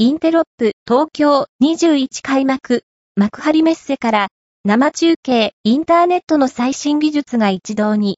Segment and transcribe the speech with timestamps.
[0.00, 2.84] インテロップ東京21開幕。
[3.16, 4.28] 幕張メッセから
[4.64, 5.54] 生中継。
[5.64, 8.16] インターネットの最新技術が一堂に。